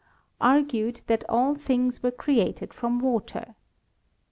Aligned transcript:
argued 0.41 1.01
that 1.05 1.23
all 1.29 1.53
things 1.53 2.01
were 2.01 2.09
created 2.09 2.73
from 2.73 2.97
water. 3.01 3.53